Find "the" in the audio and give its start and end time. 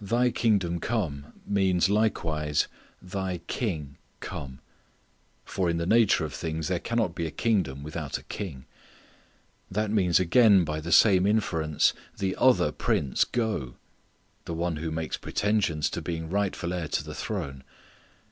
5.78-5.84, 10.78-10.92, 12.16-12.36, 14.44-14.54, 17.02-17.12